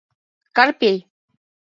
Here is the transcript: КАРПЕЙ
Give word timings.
КАРПЕЙ 0.55 0.95